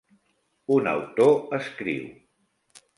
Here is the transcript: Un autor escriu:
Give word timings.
Un 0.77 0.87
autor 0.93 1.33
escriu: 1.61 2.05